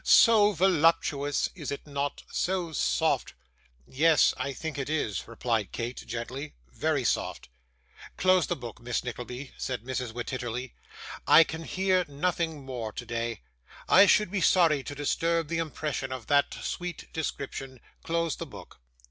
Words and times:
'So 0.03 0.51
voluptuous, 0.53 1.47
is 1.53 1.69
it 1.71 1.85
not 1.85 2.23
so 2.31 2.71
soft?' 2.71 3.35
'Yes, 3.85 4.33
I 4.35 4.51
think 4.51 4.79
it 4.79 4.89
is,' 4.89 5.27
replied 5.27 5.71
Kate, 5.71 6.03
gently; 6.07 6.55
'very 6.73 7.03
soft.' 7.03 7.49
'Close 8.17 8.47
the 8.47 8.55
book, 8.55 8.81
Miss 8.81 9.03
Nickleby,' 9.03 9.51
said 9.59 9.83
Mrs. 9.83 10.11
Wititterly. 10.13 10.73
'I 11.27 11.43
can 11.43 11.65
hear 11.65 12.03
nothing 12.07 12.65
more 12.65 12.91
today; 12.91 13.41
I 13.87 14.07
should 14.07 14.31
be 14.31 14.41
sorry 14.41 14.81
to 14.85 14.95
disturb 14.95 15.49
the 15.49 15.59
impression 15.59 16.11
of 16.11 16.25
that 16.25 16.51
sweet 16.51 17.13
description. 17.13 17.79
Close 18.01 18.37
the 18.37 18.47
book. 18.47 18.81